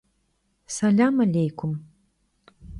[0.75, 1.71] Selam alêykum.